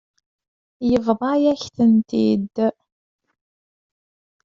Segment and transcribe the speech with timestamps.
[0.89, 2.55] Yebḍa-yak-ten-id.